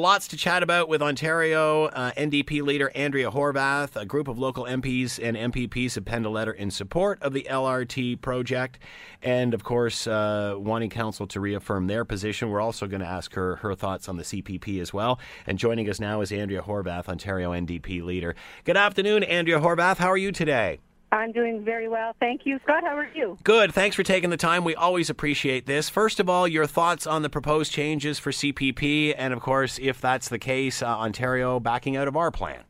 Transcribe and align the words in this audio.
Lots 0.00 0.28
to 0.28 0.36
chat 0.36 0.62
about 0.62 0.88
with 0.88 1.02
Ontario 1.02 1.86
uh, 1.86 2.12
NDP 2.12 2.62
leader 2.62 2.92
Andrea 2.94 3.32
Horwath. 3.32 3.96
A 3.96 4.06
group 4.06 4.28
of 4.28 4.38
local 4.38 4.62
MPs 4.62 5.18
and 5.20 5.52
MPPs 5.52 5.96
have 5.96 6.04
penned 6.04 6.24
a 6.24 6.30
letter 6.30 6.52
in 6.52 6.70
support 6.70 7.20
of 7.20 7.32
the 7.32 7.44
LRT 7.50 8.20
project, 8.20 8.78
and 9.24 9.52
of 9.54 9.64
course, 9.64 10.06
uh, 10.06 10.54
wanting 10.56 10.88
council 10.88 11.26
to 11.26 11.40
reaffirm 11.40 11.88
their 11.88 12.04
position. 12.04 12.48
We're 12.48 12.60
also 12.60 12.86
going 12.86 13.00
to 13.00 13.08
ask 13.08 13.34
her 13.34 13.56
her 13.56 13.74
thoughts 13.74 14.08
on 14.08 14.16
the 14.16 14.22
CPP 14.22 14.80
as 14.80 14.94
well. 14.94 15.18
And 15.48 15.58
joining 15.58 15.90
us 15.90 15.98
now 15.98 16.20
is 16.20 16.30
Andrea 16.30 16.62
Horwath, 16.62 17.08
Ontario 17.08 17.50
NDP 17.50 18.04
leader. 18.04 18.36
Good 18.62 18.76
afternoon, 18.76 19.24
Andrea 19.24 19.58
Horwath. 19.58 19.96
How 19.96 20.12
are 20.12 20.16
you 20.16 20.30
today? 20.30 20.78
I'm 21.10 21.32
doing 21.32 21.64
very 21.64 21.88
well. 21.88 22.14
Thank 22.20 22.44
you. 22.44 22.58
Scott, 22.62 22.82
how 22.84 22.96
are 22.96 23.08
you? 23.14 23.38
Good. 23.42 23.72
Thanks 23.72 23.96
for 23.96 24.02
taking 24.02 24.30
the 24.30 24.36
time. 24.36 24.64
We 24.64 24.74
always 24.74 25.08
appreciate 25.08 25.66
this. 25.66 25.88
First 25.88 26.20
of 26.20 26.28
all, 26.28 26.46
your 26.46 26.66
thoughts 26.66 27.06
on 27.06 27.22
the 27.22 27.30
proposed 27.30 27.72
changes 27.72 28.18
for 28.18 28.30
CPP, 28.30 29.14
and 29.16 29.32
of 29.32 29.40
course, 29.40 29.78
if 29.80 30.00
that's 30.00 30.28
the 30.28 30.38
case, 30.38 30.82
uh, 30.82 30.86
Ontario 30.86 31.60
backing 31.60 31.96
out 31.96 32.08
of 32.08 32.16
our 32.16 32.30
plan. 32.30 32.64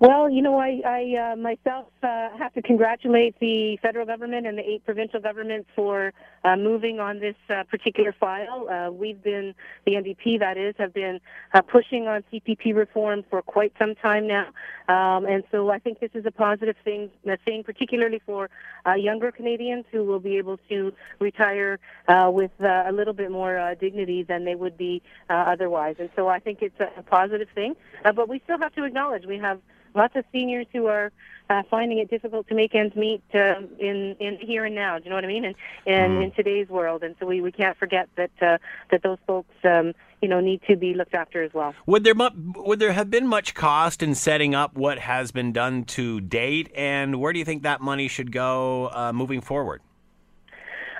Well, 0.00 0.28
you 0.28 0.42
know, 0.42 0.58
I, 0.58 0.82
I 0.84 1.32
uh, 1.32 1.36
myself 1.36 1.86
uh, 2.02 2.28
have 2.36 2.52
to 2.54 2.62
congratulate 2.62 3.38
the 3.40 3.78
federal 3.80 4.04
government 4.04 4.46
and 4.46 4.58
the 4.58 4.62
eight 4.62 4.84
provincial 4.84 5.20
governments 5.20 5.70
for 5.74 6.12
uh, 6.44 6.56
moving 6.56 7.00
on 7.00 7.18
this 7.18 7.36
uh, 7.48 7.62
particular 7.64 8.12
file. 8.12 8.68
Uh, 8.68 8.90
we've 8.90 9.22
been, 9.22 9.54
the 9.86 9.92
NDP 9.92 10.38
that 10.40 10.58
is, 10.58 10.74
have 10.78 10.92
been 10.92 11.18
uh, 11.54 11.62
pushing 11.62 12.08
on 12.08 12.24
CPP 12.30 12.74
reform 12.74 13.24
for 13.30 13.40
quite 13.40 13.72
some 13.78 13.94
time 13.94 14.26
now. 14.26 14.48
Um, 14.88 15.24
and 15.24 15.44
so 15.50 15.70
I 15.70 15.78
think 15.78 16.00
this 16.00 16.10
is 16.14 16.26
a 16.26 16.30
positive 16.30 16.76
thing, 16.84 17.10
a 17.26 17.38
thing 17.38 17.64
particularly 17.64 18.20
for 18.26 18.50
younger 18.96 19.32
Canadians 19.32 19.84
who 19.90 20.04
will 20.04 20.20
be 20.20 20.36
able 20.36 20.58
to 20.68 20.92
retire 21.20 21.78
with 22.08 22.52
a 22.60 22.92
little 22.92 23.14
bit 23.14 23.30
more 23.30 23.74
dignity 23.80 24.22
than 24.22 24.44
they 24.44 24.54
would 24.54 24.76
be 24.76 25.02
otherwise. 25.28 25.96
And 25.98 26.10
so 26.14 26.28
I 26.28 26.38
think 26.38 26.58
it's 26.60 26.78
a 26.80 27.02
positive 27.02 27.48
thing. 27.54 27.74
but 28.02 28.28
we 28.28 28.40
still 28.44 28.58
have 28.58 28.74
to 28.74 28.84
acknowledge 28.84 29.24
we 29.26 29.38
have 29.38 29.58
lots 29.96 30.14
of 30.16 30.24
seniors 30.32 30.66
who 30.72 30.86
are 30.86 31.10
uh, 31.48 31.62
finding 31.70 31.98
it 31.98 32.10
difficult 32.10 32.48
to 32.48 32.54
make 32.54 32.74
ends 32.74 32.94
meet 32.96 33.22
uh, 33.34 33.60
in 33.78 34.16
in 34.20 34.38
here 34.40 34.64
and 34.64 34.74
now. 34.74 34.98
Do 34.98 35.04
you 35.04 35.10
know 35.10 35.16
what 35.16 35.24
I 35.24 35.28
mean? 35.28 35.44
And 35.44 35.54
and 35.86 36.18
mm. 36.18 36.24
in 36.24 36.30
today's 36.32 36.68
world, 36.68 37.02
and 37.02 37.14
so 37.18 37.26
we, 37.26 37.40
we 37.40 37.52
can't 37.52 37.76
forget 37.76 38.08
that 38.16 38.30
uh, 38.40 38.58
that 38.90 39.02
those 39.02 39.18
folks. 39.26 39.54
Um, 39.64 39.92
you 40.22 40.30
know, 40.30 40.40
need 40.40 40.62
to 40.66 40.76
be 40.76 40.94
looked 40.94 41.14
after 41.14 41.42
as 41.42 41.52
well. 41.52 41.74
Would 41.84 42.02
there 42.02 42.14
mu- 42.14 42.30
would 42.56 42.78
there 42.78 42.92
have 42.92 43.10
been 43.10 43.26
much 43.26 43.52
cost 43.52 44.02
in 44.02 44.14
setting 44.14 44.54
up 44.54 44.74
what 44.74 44.98
has 44.98 45.30
been 45.30 45.52
done 45.52 45.84
to 45.84 46.22
date, 46.22 46.72
and 46.74 47.20
where 47.20 47.34
do 47.34 47.38
you 47.38 47.44
think 47.44 47.64
that 47.64 47.82
money 47.82 48.08
should 48.08 48.32
go 48.32 48.88
uh, 48.92 49.12
moving 49.12 49.42
forward? 49.42 49.82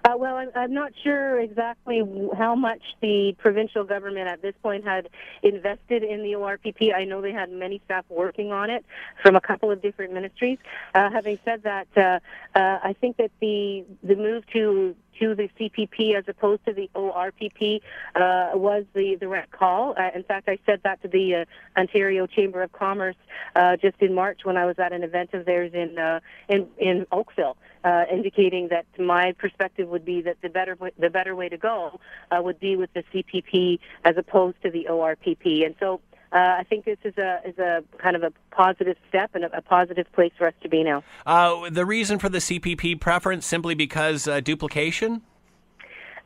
Uh, 0.06 0.16
well, 0.16 0.36
I'm, 0.36 0.50
I'm 0.54 0.72
not 0.72 0.92
sure 1.02 1.40
exactly 1.40 2.00
how 2.38 2.54
much 2.54 2.80
the 3.02 3.34
provincial 3.38 3.82
government 3.82 4.28
at 4.28 4.40
this 4.40 4.54
point 4.62 4.84
had 4.84 5.08
invested 5.42 6.04
in 6.04 6.22
the 6.22 6.34
ORPP. 6.34 6.94
I 6.94 7.04
know 7.04 7.20
they 7.20 7.32
had 7.32 7.50
many 7.50 7.82
staff 7.86 8.04
working 8.08 8.52
on 8.52 8.70
it 8.70 8.84
from 9.20 9.34
a 9.34 9.40
couple 9.40 9.68
of 9.68 9.82
different 9.82 10.12
ministries. 10.12 10.58
Uh, 10.94 11.10
having 11.10 11.40
said 11.44 11.64
that, 11.64 11.88
uh, 11.96 12.20
uh, 12.56 12.78
I 12.84 12.94
think 13.00 13.16
that 13.16 13.32
the 13.40 13.84
the 14.04 14.14
move 14.14 14.46
to 14.52 14.94
to 15.20 15.34
the 15.34 15.48
CPP 15.58 16.14
as 16.14 16.24
opposed 16.28 16.64
to 16.66 16.72
the 16.72 16.90
ORPP 16.94 17.80
uh, 18.14 18.56
was 18.56 18.84
the, 18.94 19.16
the 19.16 19.28
right 19.28 19.50
call. 19.50 19.94
Uh, 19.96 20.10
in 20.14 20.22
fact, 20.22 20.48
I 20.48 20.58
said 20.66 20.80
that 20.84 21.02
to 21.02 21.08
the 21.08 21.34
uh, 21.34 21.44
Ontario 21.78 22.26
Chamber 22.26 22.62
of 22.62 22.72
Commerce 22.72 23.16
uh, 23.54 23.76
just 23.76 23.96
in 24.00 24.14
March 24.14 24.40
when 24.44 24.56
I 24.56 24.66
was 24.66 24.78
at 24.78 24.92
an 24.92 25.02
event 25.02 25.34
of 25.34 25.44
theirs 25.44 25.72
in 25.74 25.98
uh, 25.98 26.20
in, 26.48 26.68
in 26.78 27.06
Oakville, 27.12 27.56
uh, 27.84 28.04
indicating 28.10 28.68
that 28.68 28.86
my 28.98 29.32
perspective 29.32 29.88
would 29.88 30.04
be 30.04 30.22
that 30.22 30.36
the 30.42 30.48
better 30.48 30.76
the 30.98 31.10
better 31.10 31.34
way 31.34 31.48
to 31.48 31.56
go 31.56 32.00
would 32.32 32.60
be 32.60 32.76
with 32.76 32.92
the 32.92 33.02
CPP 33.12 33.78
as 34.04 34.16
opposed 34.16 34.60
to 34.62 34.70
the 34.70 34.86
ORPP. 34.90 35.64
And 35.64 35.74
so 35.80 36.00
uh, 36.36 36.56
I 36.58 36.64
think 36.64 36.84
this 36.84 36.98
is 37.02 37.16
a 37.16 37.40
is 37.46 37.58
a 37.58 37.82
kind 37.96 38.14
of 38.14 38.22
a 38.22 38.30
positive 38.50 38.96
step 39.08 39.30
and 39.34 39.44
a, 39.44 39.56
a 39.56 39.62
positive 39.62 40.06
place 40.12 40.32
for 40.36 40.46
us 40.46 40.54
to 40.62 40.68
be 40.68 40.82
now. 40.82 41.02
Uh, 41.24 41.70
the 41.70 41.86
reason 41.86 42.18
for 42.18 42.28
the 42.28 42.38
CPP 42.38 43.00
preference 43.00 43.46
simply 43.46 43.74
because 43.74 44.28
uh, 44.28 44.40
duplication. 44.40 45.22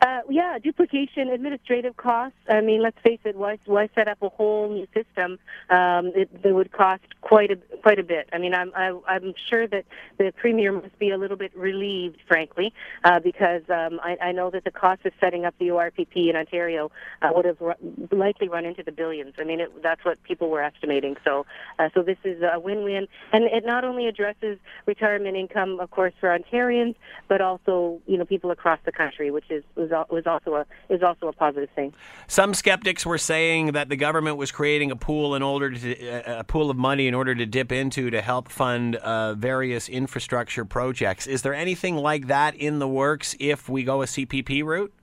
Uh, 0.01 0.21
yeah, 0.29 0.57
duplication, 0.57 1.29
administrative 1.29 1.95
costs. 1.95 2.37
I 2.49 2.59
mean, 2.61 2.81
let's 2.81 2.97
face 3.03 3.19
it. 3.23 3.35
Why, 3.35 3.59
why 3.65 3.87
set 3.93 4.07
up 4.07 4.17
a 4.23 4.29
whole 4.29 4.67
new 4.67 4.87
system 4.95 5.37
um, 5.69 6.11
it, 6.15 6.41
that 6.41 6.55
would 6.55 6.71
cost 6.71 7.03
quite 7.21 7.51
a 7.51 7.57
quite 7.83 7.99
a 7.99 8.03
bit? 8.03 8.27
I 8.33 8.39
mean, 8.39 8.55
I'm 8.55 8.71
I, 8.75 8.87
am 8.87 9.01
i 9.07 9.15
am 9.17 9.33
sure 9.47 9.67
that 9.67 9.85
the 10.17 10.33
premier 10.35 10.71
must 10.71 10.97
be 10.97 11.11
a 11.11 11.19
little 11.19 11.37
bit 11.37 11.55
relieved, 11.55 12.17
frankly, 12.27 12.73
uh, 13.03 13.19
because 13.19 13.61
um, 13.69 13.99
I, 14.01 14.17
I 14.19 14.31
know 14.31 14.49
that 14.49 14.63
the 14.63 14.71
cost 14.71 15.05
of 15.05 15.13
setting 15.19 15.45
up 15.45 15.53
the 15.59 15.67
ORPP 15.67 16.29
in 16.29 16.35
Ontario 16.35 16.89
uh, 17.21 17.29
would 17.35 17.45
have 17.45 17.61
likely 18.11 18.47
run 18.47 18.65
into 18.65 18.81
the 18.81 18.91
billions. 18.91 19.35
I 19.37 19.43
mean, 19.43 19.59
it, 19.59 19.83
that's 19.83 20.03
what 20.03 20.21
people 20.23 20.49
were 20.49 20.63
estimating. 20.63 21.15
So, 21.23 21.45
uh, 21.77 21.89
so 21.93 22.01
this 22.01 22.17
is 22.23 22.41
a 22.41 22.59
win-win, 22.59 23.07
and 23.33 23.43
it 23.43 23.65
not 23.67 23.83
only 23.83 24.07
addresses 24.07 24.57
retirement 24.87 25.37
income, 25.37 25.79
of 25.79 25.91
course, 25.91 26.13
for 26.19 26.35
Ontarians, 26.35 26.95
but 27.27 27.39
also 27.39 28.01
you 28.07 28.17
know 28.17 28.25
people 28.25 28.49
across 28.49 28.79
the 28.83 28.91
country, 28.91 29.29
which 29.29 29.51
is 29.51 29.63
was 29.75 29.90
was 30.09 30.23
also 30.25 30.55
a 30.55 30.65
is 30.89 31.03
also 31.03 31.27
a 31.27 31.33
positive 31.33 31.69
thing. 31.75 31.93
Some 32.27 32.53
skeptics 32.53 33.05
were 33.05 33.17
saying 33.17 33.73
that 33.73 33.89
the 33.89 33.95
government 33.95 34.37
was 34.37 34.51
creating 34.51 34.91
a 34.91 34.95
pool 34.95 35.35
in 35.35 35.41
order 35.41 35.71
to 35.71 36.39
a 36.39 36.43
pool 36.43 36.69
of 36.69 36.77
money 36.77 37.07
in 37.07 37.13
order 37.13 37.35
to 37.35 37.45
dip 37.45 37.71
into 37.71 38.09
to 38.09 38.21
help 38.21 38.49
fund 38.49 38.95
uh, 38.95 39.33
various 39.35 39.89
infrastructure 39.89 40.65
projects. 40.65 41.27
Is 41.27 41.41
there 41.41 41.53
anything 41.53 41.95
like 41.95 42.27
that 42.27 42.55
in 42.55 42.79
the 42.79 42.87
works 42.87 43.35
if 43.39 43.69
we 43.69 43.83
go 43.83 44.01
a 44.01 44.05
CPP 44.05 44.63
route? 44.63 44.93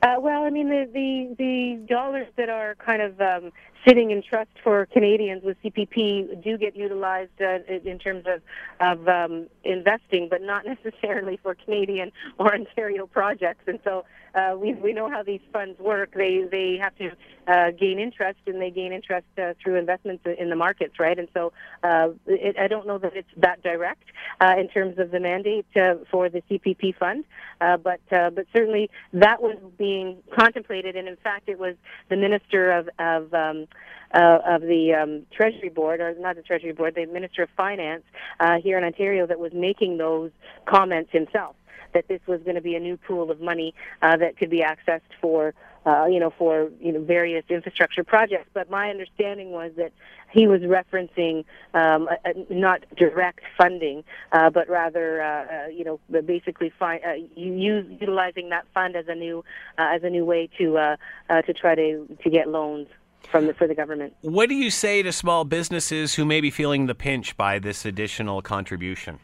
Uh, 0.00 0.14
well, 0.20 0.44
I 0.44 0.50
mean, 0.50 0.68
the, 0.68 0.88
the 0.92 1.34
the 1.36 1.86
dollars 1.92 2.28
that 2.36 2.48
are 2.48 2.76
kind 2.76 3.02
of 3.02 3.20
um, 3.20 3.50
sitting 3.86 4.12
in 4.12 4.22
trust 4.22 4.50
for 4.62 4.86
Canadians 4.86 5.42
with 5.42 5.56
CPP 5.64 6.42
do 6.42 6.56
get 6.56 6.76
utilized 6.76 7.32
uh, 7.40 7.58
in 7.68 7.98
terms 7.98 8.24
of 8.26 8.40
of 8.80 9.08
um, 9.08 9.48
investing, 9.64 10.28
but 10.30 10.40
not 10.40 10.64
necessarily 10.84 11.36
for 11.42 11.56
Canadian 11.56 12.12
or 12.38 12.54
Ontario 12.54 13.08
projects. 13.08 13.64
And 13.66 13.80
so 13.82 14.04
uh, 14.38 14.56
we 14.56 14.74
we 14.74 14.92
know 14.92 15.08
how 15.10 15.22
these 15.22 15.40
funds 15.52 15.78
work. 15.78 16.14
They 16.14 16.44
they 16.50 16.78
have 16.80 16.94
to 16.96 17.10
uh, 17.46 17.70
gain 17.72 17.98
interest, 17.98 18.38
and 18.46 18.60
they 18.60 18.70
gain 18.70 18.92
interest 18.92 19.26
uh, 19.36 19.54
through 19.62 19.76
investments 19.76 20.24
in 20.38 20.50
the 20.50 20.56
markets, 20.56 20.94
right? 20.98 21.18
And 21.18 21.28
so 21.34 21.52
uh, 21.82 22.08
it, 22.26 22.56
I 22.58 22.68
don't 22.68 22.86
know 22.86 22.98
that 22.98 23.16
it's 23.16 23.28
that 23.36 23.62
direct 23.62 24.04
uh, 24.40 24.54
in 24.58 24.68
terms 24.68 24.98
of 24.98 25.10
the 25.10 25.20
mandate 25.20 25.66
uh, 25.76 25.94
for 26.10 26.28
the 26.28 26.42
CPP 26.50 26.96
fund, 26.96 27.24
uh, 27.60 27.76
but 27.76 28.00
uh, 28.12 28.30
but 28.30 28.46
certainly 28.52 28.90
that 29.12 29.42
was 29.42 29.56
being 29.76 30.18
contemplated, 30.34 30.96
and 30.96 31.08
in 31.08 31.16
fact, 31.16 31.48
it 31.48 31.58
was 31.58 31.74
the 32.08 32.16
minister 32.16 32.70
of 32.70 32.88
of 32.98 33.32
um, 33.34 33.66
uh, 34.14 34.38
of 34.46 34.62
the 34.62 34.94
um, 34.94 35.26
Treasury 35.32 35.68
Board, 35.68 36.00
or 36.00 36.14
not 36.18 36.36
the 36.36 36.42
Treasury 36.42 36.72
Board, 36.72 36.94
the 36.94 37.06
Minister 37.06 37.42
of 37.42 37.50
Finance 37.56 38.04
uh, 38.40 38.56
here 38.62 38.78
in 38.78 38.84
Ontario 38.84 39.26
that 39.26 39.38
was 39.38 39.52
making 39.52 39.98
those 39.98 40.30
comments 40.66 41.10
himself. 41.12 41.56
That 41.94 42.08
this 42.08 42.20
was 42.26 42.40
going 42.42 42.56
to 42.56 42.60
be 42.60 42.74
a 42.74 42.80
new 42.80 42.96
pool 42.96 43.30
of 43.30 43.40
money 43.40 43.74
uh, 44.02 44.16
that 44.16 44.36
could 44.36 44.50
be 44.50 44.60
accessed 44.60 45.00
for, 45.20 45.54
uh, 45.86 46.06
you 46.06 46.20
know, 46.20 46.32
for 46.36 46.70
you 46.80 46.92
know 46.92 47.02
various 47.02 47.44
infrastructure 47.48 48.04
projects. 48.04 48.50
But 48.52 48.70
my 48.70 48.90
understanding 48.90 49.50
was 49.50 49.72
that 49.76 49.92
he 50.30 50.46
was 50.46 50.60
referencing 50.62 51.44
um, 51.74 52.08
a, 52.08 52.30
a, 52.30 52.54
not 52.54 52.84
direct 52.96 53.40
funding, 53.56 54.04
uh, 54.32 54.50
but 54.50 54.68
rather, 54.68 55.22
uh, 55.22 55.44
uh, 55.44 55.68
you 55.68 55.84
know, 55.84 56.00
basically 56.22 56.70
fi- 56.78 56.98
uh, 56.98 57.14
utilizing 57.36 58.50
that 58.50 58.66
fund 58.74 58.96
as 58.96 59.06
a 59.08 59.14
new 59.14 59.44
uh, 59.78 59.88
as 59.94 60.02
a 60.02 60.10
new 60.10 60.24
way 60.24 60.48
to 60.58 60.96
to 61.28 61.52
try 61.54 61.74
to 61.74 62.06
to 62.22 62.30
get 62.30 62.48
loans 62.48 62.88
from 63.30 63.46
the, 63.46 63.54
for 63.54 63.66
the 63.66 63.74
government. 63.74 64.14
What 64.22 64.48
do 64.48 64.54
you 64.54 64.70
say 64.70 65.02
to 65.02 65.12
small 65.12 65.44
businesses 65.44 66.14
who 66.14 66.24
may 66.24 66.40
be 66.40 66.50
feeling 66.50 66.86
the 66.86 66.94
pinch 66.94 67.36
by 67.36 67.58
this 67.58 67.84
additional 67.84 68.42
contribution? 68.42 69.18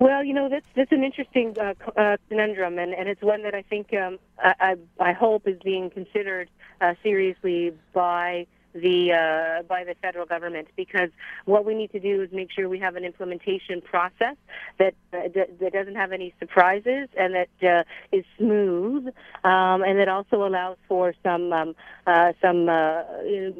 Well, 0.00 0.24
you 0.24 0.34
know 0.34 0.48
that's 0.48 0.66
that's 0.74 0.92
an 0.92 1.04
interesting 1.04 1.56
uh, 1.58 1.74
uh, 1.96 2.16
conundrum, 2.28 2.78
and, 2.78 2.92
and 2.92 3.08
it's 3.08 3.22
one 3.22 3.42
that 3.44 3.54
I 3.54 3.62
think 3.62 3.92
um, 3.94 4.18
I, 4.38 4.76
I, 5.00 5.10
I 5.10 5.12
hope 5.12 5.46
is 5.46 5.58
being 5.64 5.90
considered 5.90 6.48
uh, 6.80 6.94
seriously 7.02 7.72
by 7.92 8.46
the 8.74 9.12
uh, 9.12 9.62
by 9.62 9.84
the 9.84 9.94
federal 10.02 10.26
government 10.26 10.68
because 10.76 11.10
what 11.44 11.64
we 11.64 11.74
need 11.74 11.92
to 11.92 12.00
do 12.00 12.22
is 12.22 12.32
make 12.32 12.50
sure 12.50 12.68
we 12.68 12.80
have 12.80 12.96
an 12.96 13.04
implementation 13.04 13.80
process 13.80 14.36
that 14.78 14.94
uh, 15.12 15.28
that 15.60 15.72
doesn't 15.72 15.94
have 15.94 16.12
any 16.12 16.34
surprises 16.40 17.08
and 17.16 17.34
that 17.34 17.48
uh, 17.62 18.16
is 18.16 18.24
smooth 18.36 19.06
um, 19.44 19.82
and 19.82 19.98
that 19.98 20.08
also 20.08 20.44
allows 20.44 20.76
for 20.88 21.14
some 21.22 21.52
um, 21.52 21.76
uh, 22.06 22.32
some 22.42 22.68
uh, 22.68 23.02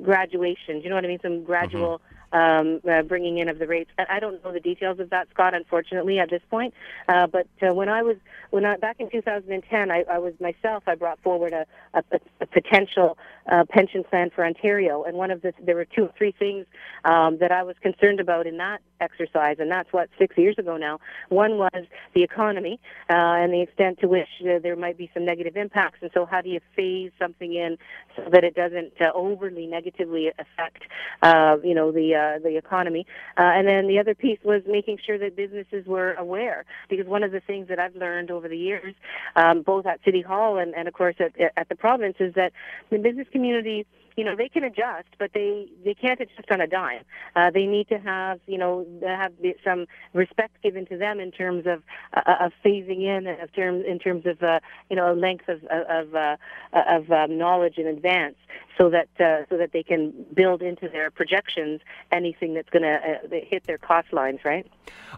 graduation. 0.02 0.80
You 0.82 0.88
know 0.88 0.96
what 0.96 1.04
I 1.04 1.08
mean? 1.08 1.20
Some 1.22 1.44
gradual. 1.44 2.00
Um, 2.34 2.80
uh, 2.90 3.02
bringing 3.02 3.38
in 3.38 3.48
of 3.48 3.60
the 3.60 3.66
rates. 3.68 3.92
I 3.96 4.18
don't 4.18 4.42
know 4.42 4.52
the 4.52 4.58
details 4.58 4.98
of 4.98 5.10
that, 5.10 5.28
Scott, 5.32 5.54
unfortunately, 5.54 6.18
at 6.18 6.30
this 6.30 6.42
point. 6.50 6.74
Uh, 7.06 7.28
but 7.28 7.46
uh, 7.62 7.72
when 7.72 7.88
I 7.88 8.02
was 8.02 8.16
when 8.50 8.64
I 8.64 8.76
back 8.76 8.96
in 8.98 9.08
2010, 9.08 9.90
I, 9.92 10.04
I 10.10 10.18
was 10.18 10.34
myself. 10.40 10.82
I 10.88 10.96
brought 10.96 11.22
forward 11.22 11.52
a, 11.52 11.64
a, 11.94 12.02
a 12.40 12.46
potential 12.46 13.16
uh, 13.46 13.64
pension 13.70 14.02
plan 14.02 14.30
for 14.34 14.44
Ontario, 14.44 15.04
and 15.04 15.16
one 15.16 15.30
of 15.30 15.42
the 15.42 15.52
there 15.62 15.76
were 15.76 15.84
two 15.84 16.06
or 16.06 16.12
three 16.18 16.32
things 16.36 16.66
um, 17.04 17.38
that 17.38 17.52
I 17.52 17.62
was 17.62 17.76
concerned 17.80 18.18
about 18.18 18.48
in 18.48 18.56
that 18.56 18.80
exercise, 19.08 19.56
and 19.62 19.68
that's 19.76 19.90
what 19.96 20.06
six 20.22 20.30
years 20.42 20.56
ago 20.62 20.74
now. 20.88 20.96
One 21.42 21.52
was 21.64 21.82
the 22.16 22.22
economy 22.30 22.74
uh, 23.14 23.40
and 23.40 23.48
the 23.56 23.62
extent 23.66 23.94
to 24.02 24.06
which 24.14 24.32
uh, 24.42 24.58
there 24.64 24.76
might 24.84 24.98
be 25.04 25.08
some 25.14 25.24
negative 25.32 25.56
impacts, 25.64 25.98
and 26.02 26.10
so 26.16 26.20
how 26.32 26.40
do 26.44 26.50
you 26.54 26.60
phase 26.76 27.12
something 27.22 27.52
in 27.64 27.70
so 28.16 28.22
that 28.34 28.42
it 28.48 28.54
doesn't 28.62 28.94
uh, 29.00 29.10
overly 29.24 29.66
negatively 29.78 30.24
affect, 30.44 30.82
uh, 31.28 31.56
you 31.68 31.74
know, 31.78 31.88
the 32.00 32.08
uh, 32.24 32.34
the 32.46 32.56
economy. 32.64 33.02
Uh, 33.40 33.56
and 33.56 33.64
then 33.70 33.82
the 33.92 33.98
other 34.02 34.14
piece 34.24 34.40
was 34.52 34.62
making 34.78 34.96
sure 35.06 35.18
that 35.18 35.32
businesses 35.44 35.82
were 35.94 36.12
aware, 36.26 36.60
because 36.88 37.06
one 37.16 37.22
of 37.28 37.32
the 37.36 37.42
things 37.50 37.64
that 37.70 37.78
I've 37.84 37.96
learned 38.06 38.30
over 38.36 38.48
the 38.54 38.62
years, 38.70 38.94
um, 39.36 39.56
both 39.62 39.84
at 39.92 39.98
City 40.06 40.22
Hall 40.30 40.52
and, 40.62 40.70
and 40.78 40.84
of 40.88 40.94
course 41.00 41.16
at, 41.26 41.32
at 41.60 41.68
the 41.68 41.78
province, 41.86 42.16
is 42.20 42.32
that 42.40 42.50
the 42.90 42.98
business 42.98 43.28
community 43.34 43.86
you 44.16 44.24
know 44.24 44.36
they 44.36 44.48
can 44.48 44.64
adjust, 44.64 45.08
but 45.18 45.32
they 45.34 45.68
they 45.84 45.94
can't 45.94 46.20
adjust 46.20 46.50
on 46.50 46.60
a 46.60 46.66
dime. 46.66 47.02
Uh, 47.34 47.50
they 47.50 47.66
need 47.66 47.88
to 47.88 47.98
have 47.98 48.40
you 48.46 48.58
know 48.58 48.86
have 49.02 49.32
some 49.64 49.86
respect 50.12 50.62
given 50.62 50.86
to 50.86 50.96
them 50.96 51.20
in 51.20 51.30
terms 51.30 51.66
of 51.66 51.82
uh, 52.14 52.46
of 52.46 52.52
phasing 52.64 53.02
in, 53.02 53.26
of 53.26 53.52
terms 53.54 53.84
in 53.86 53.98
terms 53.98 54.26
of 54.26 54.42
uh, 54.42 54.60
you 54.90 54.96
know 54.96 55.12
a 55.12 55.16
length 55.16 55.48
of 55.48 55.64
of 55.64 56.14
uh, 56.14 56.36
of 56.72 57.10
um, 57.10 57.36
knowledge 57.38 57.78
in 57.78 57.86
advance, 57.86 58.36
so 58.78 58.90
that 58.90 59.08
uh, 59.20 59.46
so 59.48 59.56
that 59.56 59.72
they 59.72 59.82
can 59.82 60.12
build 60.34 60.62
into 60.62 60.88
their 60.88 61.10
projections 61.10 61.80
anything 62.12 62.54
that's 62.54 62.70
going 62.70 62.82
to 62.82 62.94
uh, 62.94 63.40
hit 63.48 63.66
their 63.66 63.78
cost 63.78 64.12
lines. 64.12 64.40
Right. 64.44 64.66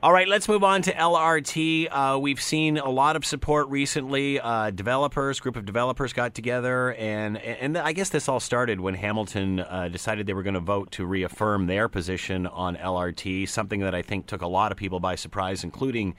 All 0.02 0.12
right, 0.12 0.28
let's 0.28 0.48
move 0.48 0.62
on 0.62 0.82
to 0.82 0.92
LRT. 0.92 1.88
Uh, 1.90 2.18
we've 2.18 2.40
seen 2.40 2.76
a 2.76 2.90
lot 2.90 3.16
of 3.16 3.24
support 3.24 3.68
recently. 3.68 4.38
Uh, 4.38 4.70
developers, 4.70 5.40
group 5.40 5.56
of 5.56 5.64
developers 5.64 6.12
got 6.12 6.34
together, 6.34 6.92
and 6.94 7.38
and 7.38 7.78
I 7.78 7.92
guess 7.92 8.10
this 8.10 8.28
all 8.28 8.40
started 8.40 8.80
when 8.86 8.94
Hamilton 8.94 9.58
uh, 9.58 9.88
decided 9.88 10.28
they 10.28 10.32
were 10.32 10.44
going 10.44 10.54
to 10.54 10.60
vote 10.60 10.92
to 10.92 11.04
reaffirm 11.04 11.66
their 11.66 11.88
position 11.88 12.46
on 12.46 12.76
LRT, 12.76 13.48
something 13.48 13.80
that 13.80 13.96
I 13.96 14.02
think 14.02 14.28
took 14.28 14.42
a 14.42 14.46
lot 14.46 14.70
of 14.70 14.78
people 14.78 15.00
by 15.00 15.16
surprise, 15.16 15.64
including 15.64 16.14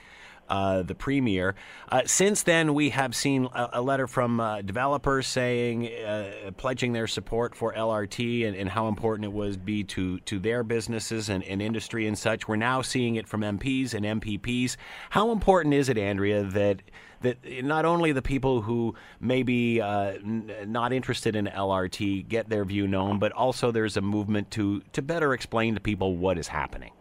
uh, 0.50 0.82
the 0.84 0.96
premier. 0.96 1.56
Uh, 1.90 2.02
since 2.06 2.44
then, 2.44 2.74
we 2.74 2.90
have 2.90 3.16
seen 3.16 3.46
a, 3.54 3.70
a 3.74 3.82
letter 3.82 4.08
from 4.08 4.40
uh, 4.40 4.62
developers 4.62 5.28
saying, 5.28 5.88
uh, 5.88 6.52
pledging 6.58 6.94
their 6.94 7.08
support 7.08 7.56
for 7.56 7.74
LRT 7.74 8.48
and, 8.48 8.56
and, 8.56 8.70
how 8.70 8.88
important 8.88 9.26
it 9.26 9.32
would 9.32 9.66
be 9.66 9.84
to, 9.84 10.20
to 10.20 10.40
their 10.40 10.64
businesses 10.64 11.30
and, 11.30 11.44
and, 11.46 11.62
industry 11.62 12.08
and 12.08 12.18
such. 12.18 12.48
We're 12.48 12.56
now 12.58 12.82
seeing 12.82 13.16
it 13.16 13.28
from 13.28 13.42
MPs 13.42 13.94
and 13.94 14.22
MPPs. 14.22 14.76
How 15.10 15.32
important 15.32 15.74
is 15.74 15.90
it, 15.90 15.98
Andrea, 15.98 16.44
that 16.44 16.82
that 17.22 17.38
not 17.64 17.84
only 17.84 18.12
the 18.12 18.22
people 18.22 18.62
who 18.62 18.94
may 19.20 19.42
be 19.42 19.82
uh, 19.82 20.12
n- 20.24 20.52
not 20.68 20.94
interested 20.94 21.36
in 21.36 21.48
LRT 21.48 22.28
get 22.28 22.48
their 22.48 22.64
view 22.64 22.88
known, 22.88 23.18
but 23.18 23.32
also 23.32 23.72
there's 23.72 23.98
a 23.98 24.02
movement 24.02 24.52
to 24.52 24.82
to 24.94 25.02
better 25.02 25.34
explain 25.34 25.74
to 25.74 25.82
people 25.82 26.16
what 26.16 26.38
is 26.38 26.48
happening. 26.48 26.92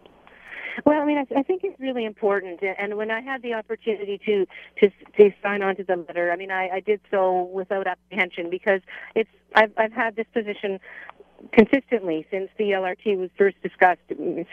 Well, 0.84 1.00
I 1.00 1.04
mean, 1.04 1.18
I, 1.18 1.38
I 1.38 1.42
think 1.42 1.62
it's 1.64 1.78
really 1.80 2.04
important. 2.04 2.60
And 2.62 2.96
when 2.96 3.10
I 3.10 3.20
had 3.20 3.42
the 3.42 3.54
opportunity 3.54 4.18
to 4.26 4.46
to 4.80 4.90
to 5.16 5.32
sign 5.42 5.62
on 5.62 5.76
to 5.76 5.84
the 5.84 5.96
letter, 5.96 6.30
I 6.30 6.36
mean, 6.36 6.50
I, 6.50 6.68
I 6.68 6.80
did 6.80 7.00
so 7.10 7.42
without 7.52 7.86
apprehension 7.86 8.50
because 8.50 8.80
it's 9.14 9.30
I've 9.54 9.72
I've 9.76 9.92
had 9.92 10.16
this 10.16 10.26
position 10.32 10.80
consistently 11.52 12.26
since 12.30 12.50
the 12.58 12.70
LRT 12.70 13.16
was 13.18 13.30
first 13.36 13.56
discussed 13.62 14.00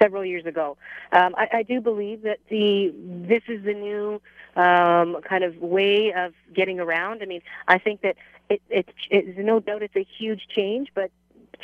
several 0.01 0.25
years 0.25 0.45
ago. 0.45 0.77
Um, 1.11 1.33
I, 1.37 1.47
I 1.59 1.63
do 1.63 1.81
believe 1.81 2.23
that 2.23 2.39
the 2.49 2.93
this 3.27 3.43
is 3.47 3.63
the 3.63 3.73
new 3.73 4.21
um, 4.55 5.17
kind 5.27 5.43
of 5.43 5.57
way 5.57 6.13
of 6.15 6.33
getting 6.53 6.79
around. 6.79 7.21
I 7.21 7.25
mean, 7.25 7.41
I 7.67 7.77
think 7.79 8.01
that 8.01 8.15
it, 8.49 8.61
it, 8.69 8.89
it's 9.09 9.37
no 9.37 9.59
doubt 9.59 9.81
it's 9.81 9.95
a 9.95 10.05
huge 10.17 10.47
change, 10.53 10.89
but 10.93 11.11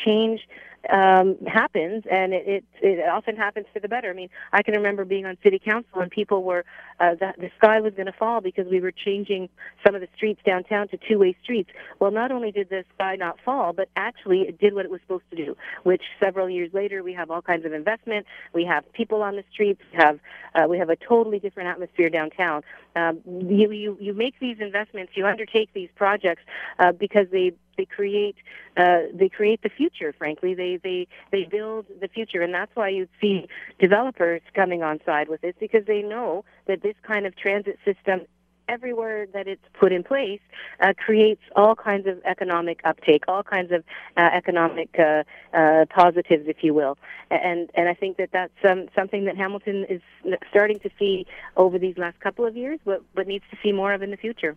change 0.04 0.42
um, 0.90 1.38
happens, 1.46 2.04
and 2.10 2.34
it, 2.34 2.48
it 2.48 2.64
it 2.82 3.08
often 3.08 3.36
happens 3.36 3.66
for 3.74 3.80
the 3.80 3.88
better. 3.88 4.10
I 4.10 4.14
mean, 4.14 4.30
I 4.54 4.62
can 4.64 4.76
remember 4.76 5.06
being 5.06 5.26
on 5.26 5.38
city 5.44 5.60
council 5.60 6.00
and 6.00 6.10
people 6.10 6.44
were 6.44 6.64
uh, 7.00 7.16
the, 7.16 7.34
the 7.38 7.52
sky 7.58 7.80
was 7.82 7.94
going 7.94 8.06
to 8.06 8.14
fall 8.14 8.42
because 8.42 8.68
we 8.68 8.80
were 8.80 8.92
changing 8.92 9.50
some 9.86 9.96
of 9.96 10.02
the 10.02 10.08
streets 10.16 10.42
downtown 10.46 10.88
to 10.90 10.98
two-way 10.98 11.36
streets. 11.44 11.70
Well, 12.00 12.12
not 12.12 12.32
only 12.32 12.52
did 12.52 12.70
the 12.70 12.84
sky 12.96 13.16
not 13.16 13.38
fall, 13.44 13.74
but 13.74 13.90
actually 13.96 14.42
it 14.42 14.60
did 14.60 14.74
what 14.74 14.86
it 14.86 14.92
was 14.92 15.02
supposed 15.02 15.30
to 15.32 15.36
do. 15.36 15.58
Which 15.84 16.04
several 16.20 16.50
years 16.50 16.74
later, 16.74 17.04
we 17.04 17.14
have 17.14 17.30
all 17.30 17.42
kinds 17.42 17.66
of 17.66 17.74
investment. 17.74 18.26
We 18.54 18.66
have 18.66 18.92
people 18.94 19.22
on 19.22 19.36
the 19.36 19.44
streets. 19.52 19.82
We 19.92 19.98
have 19.98 20.20
uh, 20.56 20.68
we 20.68 20.78
have 20.78 20.90
a 20.90 20.96
totally 20.96 21.40
different 21.40 21.70
atmosphere 21.70 22.10
downtown. 22.10 22.64
Um, 22.96 23.22
you, 23.26 23.72
you 23.72 23.98
you 24.00 24.14
make 24.14 24.40
these 24.40 24.58
investments, 24.60 25.14
you 25.16 25.26
undertake 25.26 25.70
these 25.74 25.90
projects 25.96 26.42
uh, 26.80 26.92
because 26.92 27.28
they 27.32 27.54
they 27.78 27.86
create 27.86 28.36
uh, 28.78 29.04
they 29.14 29.30
create 29.30 29.62
the 29.62 29.70
future. 29.70 30.14
Frankly, 30.18 30.54
they 30.54 30.69
they 30.78 31.08
they 31.32 31.44
build 31.44 31.86
the 32.02 32.08
future, 32.08 32.42
and 32.42 32.54
that's 32.54 32.76
why 32.76 32.90
you 32.90 33.08
see 33.22 33.48
developers 33.80 34.42
coming 34.54 34.84
on 34.84 35.00
side 35.06 35.30
with 35.30 35.42
this 35.42 35.56
because 35.60 35.86
they 35.86 36.02
know 36.02 36.44
that 36.68 36.82
this 36.82 36.96
kind 37.04 37.26
of 37.26 37.36
transit 37.36 37.78
system 37.86 38.22
everywhere 38.70 39.26
that 39.34 39.48
it's 39.48 39.64
put 39.78 39.92
in 39.92 40.04
place 40.04 40.40
uh, 40.80 40.94
creates 40.98 41.42
all 41.56 41.76
kinds 41.76 42.08
of 42.08 42.22
economic 42.24 42.80
uptake, 42.86 43.24
all 43.28 43.44
kinds 43.44 43.72
of 43.72 43.84
uh, 44.16 44.30
economic 44.34 44.90
uh, 45.00 45.24
uh 45.54 45.86
positives, 45.90 46.48
if 46.48 46.58
you 46.64 46.74
will. 46.74 46.98
And 47.32 47.70
and 47.74 47.90
I 47.90 47.94
think 47.94 48.18
that 48.18 48.30
that's 48.32 48.54
um, 48.64 48.88
something 48.96 49.26
that 49.26 49.36
Hamilton 49.36 49.86
is 49.90 50.02
starting 50.50 50.80
to 50.80 50.90
see 50.98 51.26
over 51.58 51.80
these 51.80 51.98
last 51.98 52.20
couple 52.20 52.46
of 52.46 52.56
years, 52.56 52.80
but 52.86 53.02
but 53.16 53.28
needs 53.28 53.46
to 53.52 53.58
see 53.62 53.72
more 53.72 53.94
of 53.94 54.02
in 54.02 54.12
the 54.12 54.18
future. 54.18 54.56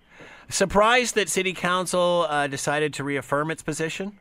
Surprised 0.49 1.15
that 1.15 1.29
City 1.29 1.55
Council 1.55 2.27
uh, 2.29 2.47
decided 2.47 2.93
to 2.95 3.05
reaffirm 3.05 3.51
its 3.51 3.63
position. 3.63 4.19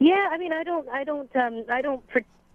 Yeah, 0.00 0.28
I 0.32 0.38
mean, 0.38 0.52
I 0.52 0.64
don't, 0.64 0.88
I 0.90 1.04
don't, 1.04 1.30
um, 1.36 1.64
I 1.72 1.82
don't. 1.82 2.02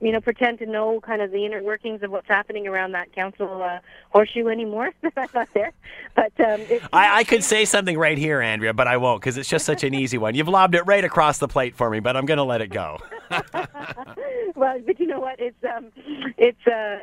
You 0.01 0.11
know, 0.11 0.19
pretend 0.19 0.59
to 0.59 0.65
know 0.65 0.99
kind 1.01 1.21
of 1.21 1.31
the 1.31 1.45
inner 1.45 1.63
workings 1.63 2.03
of 2.03 2.11
what's 2.11 2.27
happening 2.27 2.67
around 2.67 2.91
that 2.91 3.11
council 3.13 3.63
uh, 3.63 3.79
horseshoe 4.09 4.47
anymore. 4.47 4.91
I'm 5.17 5.29
not 5.33 5.49
there, 5.53 5.71
but 6.15 6.31
um, 6.39 6.61
I, 6.91 7.19
I 7.19 7.23
could 7.23 7.43
say 7.43 7.65
something 7.65 7.97
right 7.97 8.17
here, 8.17 8.41
Andrea, 8.41 8.73
but 8.73 8.87
I 8.87 8.97
won't 8.97 9.21
because 9.21 9.37
it's 9.37 9.49
just 9.49 9.65
such 9.65 9.83
an 9.83 9.93
easy 9.93 10.17
one. 10.17 10.35
You've 10.35 10.47
lobbed 10.47 10.75
it 10.75 10.85
right 10.85 11.03
across 11.03 11.37
the 11.37 11.47
plate 11.47 11.75
for 11.75 11.89
me, 11.89 11.99
but 11.99 12.17
I'm 12.17 12.25
going 12.25 12.37
to 12.37 12.43
let 12.43 12.61
it 12.61 12.69
go. 12.69 12.99
well, 14.55 14.79
but 14.85 14.99
you 14.99 15.07
know 15.07 15.19
what? 15.19 15.39
It's 15.39 15.63
um, 15.63 15.91
it's 16.37 16.67
uh, 16.67 16.99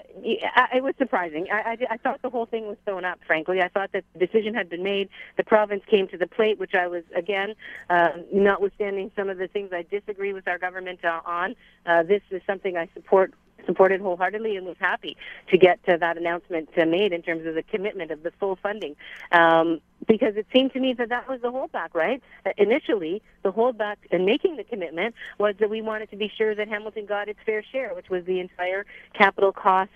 it 0.74 0.82
was 0.82 0.94
surprising. 0.98 1.48
I, 1.52 1.72
I 1.72 1.78
I 1.90 1.96
thought 1.96 2.22
the 2.22 2.30
whole 2.30 2.46
thing 2.46 2.66
was 2.66 2.76
thrown 2.84 3.04
up. 3.04 3.20
Frankly, 3.26 3.60
I 3.60 3.68
thought 3.68 3.92
that 3.92 4.04
the 4.12 4.26
decision 4.26 4.54
had 4.54 4.68
been 4.68 4.82
made. 4.82 5.08
The 5.36 5.44
province 5.44 5.82
came 5.90 6.08
to 6.08 6.18
the 6.18 6.26
plate, 6.26 6.58
which 6.58 6.74
I 6.74 6.86
was 6.86 7.02
again, 7.14 7.54
uh, 7.90 8.10
notwithstanding 8.32 9.10
some 9.16 9.28
of 9.28 9.38
the 9.38 9.48
things 9.48 9.70
I 9.72 9.82
disagree 9.82 10.32
with 10.32 10.48
our 10.48 10.58
government 10.58 11.04
uh, 11.04 11.20
on. 11.24 11.54
Uh, 11.84 12.02
this 12.02 12.22
is 12.30 12.42
something 12.46 12.76
I 12.76 12.81
support 12.94 13.32
supported 13.66 14.00
wholeheartedly 14.00 14.56
and 14.56 14.66
was 14.66 14.76
happy 14.78 15.16
to 15.48 15.58
get 15.58 15.84
to 15.84 15.96
that 15.98 16.16
announcement 16.16 16.68
uh, 16.76 16.84
made 16.84 17.12
in 17.12 17.22
terms 17.22 17.46
of 17.46 17.54
the 17.54 17.62
commitment 17.62 18.10
of 18.10 18.22
the 18.22 18.30
full 18.38 18.56
funding. 18.56 18.96
Um, 19.30 19.80
because 20.08 20.36
it 20.36 20.46
seemed 20.52 20.72
to 20.72 20.80
me 20.80 20.94
that 20.94 21.10
that 21.10 21.28
was 21.28 21.40
the 21.42 21.52
holdback, 21.52 21.94
right? 21.94 22.20
Uh, 22.44 22.50
initially, 22.58 23.22
the 23.42 23.52
holdback 23.52 23.96
in 24.10 24.24
making 24.24 24.56
the 24.56 24.64
commitment 24.64 25.14
was 25.38 25.54
that 25.60 25.70
we 25.70 25.80
wanted 25.80 26.10
to 26.10 26.16
be 26.16 26.30
sure 26.36 26.54
that 26.54 26.68
Hamilton 26.68 27.06
got 27.06 27.28
its 27.28 27.38
fair 27.46 27.62
share, 27.62 27.94
which 27.94 28.10
was 28.10 28.24
the 28.24 28.40
entire 28.40 28.84
capital 29.14 29.52
cost 29.52 29.90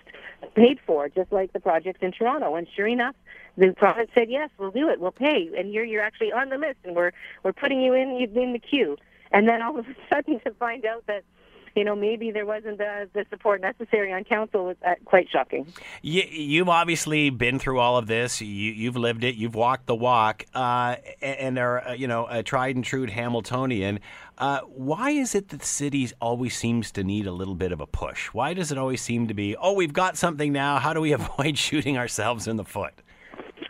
paid 0.55 0.79
for, 0.85 1.09
just 1.09 1.31
like 1.31 1.51
the 1.51 1.59
projects 1.59 1.99
in 2.01 2.11
Toronto. 2.11 2.55
And 2.55 2.67
sure 2.73 2.87
enough, 2.87 3.15
the 3.57 3.73
province 3.73 4.09
said, 4.13 4.29
"Yes, 4.29 4.49
we'll 4.57 4.71
do 4.71 4.87
it. 4.87 5.01
We'll 5.01 5.11
pay, 5.11 5.49
and 5.57 5.73
you're 5.73 5.83
you're 5.83 6.03
actually 6.03 6.31
on 6.31 6.49
the 6.49 6.57
list, 6.57 6.77
and 6.85 6.95
we're 6.95 7.11
we're 7.43 7.53
putting 7.53 7.81
you 7.81 7.93
in 7.93 8.11
in 8.35 8.53
the 8.53 8.59
queue." 8.59 8.97
And 9.31 9.47
then 9.47 9.61
all 9.61 9.77
of 9.77 9.87
a 9.87 9.95
sudden, 10.09 10.39
to 10.41 10.51
find 10.51 10.85
out 10.85 11.05
that 11.07 11.23
you 11.77 11.83
know, 11.83 11.95
maybe 11.95 12.31
there 12.31 12.45
wasn't 12.45 12.79
the, 12.79 13.07
the 13.13 13.23
support 13.29 13.61
necessary 13.61 14.11
on 14.11 14.23
council 14.23 14.65
was 14.65 14.77
uh, 14.85 14.95
quite 15.05 15.29
shocking. 15.29 15.67
You, 16.01 16.61
have 16.61 16.69
obviously 16.69 17.29
been 17.29 17.59
through 17.59 17.79
all 17.79 17.97
of 17.97 18.07
this. 18.07 18.41
You, 18.41 18.87
have 18.87 18.97
lived 18.97 19.23
it. 19.23 19.35
You've 19.35 19.53
walked 19.53 19.85
the 19.85 19.95
walk, 19.95 20.45
uh, 20.55 20.95
and 21.21 21.59
are 21.59 21.89
uh, 21.89 21.93
you 21.93 22.07
know 22.07 22.25
a 22.29 22.41
tried 22.41 22.75
and 22.75 22.83
true 22.83 23.05
Hamiltonian. 23.05 23.99
Uh, 24.39 24.61
why 24.61 25.11
is 25.11 25.35
it 25.35 25.49
that 25.49 25.59
the 25.59 25.65
city 25.65 26.09
always 26.19 26.55
seems 26.57 26.91
to 26.91 27.03
need 27.03 27.27
a 27.27 27.31
little 27.31 27.55
bit 27.55 27.71
of 27.71 27.79
a 27.79 27.87
push? 27.87 28.27
Why 28.27 28.53
does 28.53 28.71
it 28.71 28.77
always 28.77 29.01
seem 29.01 29.27
to 29.27 29.33
be, 29.33 29.55
oh, 29.55 29.73
we've 29.73 29.93
got 29.93 30.17
something 30.17 30.51
now. 30.51 30.77
How 30.77 30.93
do 30.93 31.01
we 31.01 31.11
avoid 31.13 31.57
shooting 31.57 31.97
ourselves 31.97 32.47
in 32.47 32.57
the 32.57 32.63
foot? 32.63 32.93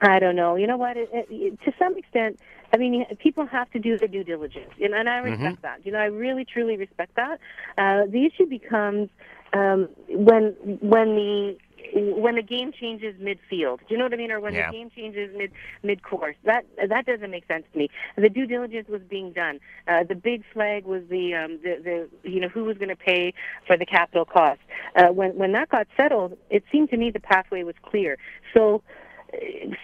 I 0.02 0.20
don't 0.20 0.36
know. 0.36 0.56
You 0.56 0.68
know 0.68 0.78
what? 0.78 0.96
It, 0.98 1.10
it, 1.14 1.60
to 1.66 1.72
some 1.80 1.98
extent, 1.98 2.40
I 2.74 2.78
mean, 2.78 3.06
people 3.20 3.46
have 3.46 3.72
to 3.72 3.80
do 3.80 3.98
their 3.98 4.08
due 4.08 4.24
diligence, 4.24 4.72
and, 4.82 4.94
and 4.94 5.10
I 5.10 5.18
respect 5.18 5.42
mm-hmm. 5.42 5.62
that. 5.62 5.86
You 5.86 5.92
know, 5.94 6.00
I 6.00 6.06
really, 6.06 6.46
truly 6.46 6.78
respect 6.78 7.16
that. 7.16 7.40
Uh, 7.78 8.06
the 8.12 8.26
issue 8.26 8.46
becomes 8.46 9.10
um, 9.54 9.90
when 10.10 10.56
when 10.82 11.16
the 11.16 11.58
when 11.94 12.36
the 12.36 12.42
game 12.42 12.72
changes 12.72 13.16
midfield. 13.22 13.80
Do 13.80 13.86
you 13.90 13.98
know 13.98 14.06
what 14.06 14.14
I 14.14 14.18
mean? 14.18 14.32
Or 14.32 14.40
when 14.40 14.54
yeah. 14.54 14.70
the 14.70 14.78
game 14.78 14.92
changes 14.96 15.32
mid 15.36 15.52
mid 15.84 16.04
course. 16.04 16.36
That 16.44 16.66
that 16.90 17.06
doesn't 17.06 17.32
make 17.32 17.48
sense 17.48 17.66
to 17.72 17.78
me. 17.78 17.90
The 18.16 18.30
due 18.30 18.46
diligence 18.46 18.88
was 18.90 19.02
being 19.10 19.32
done. 19.32 19.60
Uh, 19.88 20.04
the 20.04 20.16
big 20.16 20.44
flag 20.54 20.86
was 20.86 21.04
the 21.10 21.34
um, 21.36 21.60
the 21.64 22.08
the 22.24 22.30
you 22.30 22.40
know 22.40 22.50
who 22.50 22.64
was 22.66 22.78
going 22.78 22.90
to 22.90 22.96
pay 22.96 23.34
for 23.66 23.78
the 23.78 23.86
capital 23.86 24.26
cost. 24.26 24.60
Uh, 24.96 25.08
when 25.08 25.38
when 25.38 25.52
that 25.54 25.70
got 25.70 25.88
settled, 25.96 26.38
it 26.50 26.64
seemed 26.72 26.90
to 26.90 26.98
me 26.98 27.12
the 27.12 27.20
pathway 27.20 27.64
was 27.64 27.76
clear. 27.84 28.18
So 28.54 28.84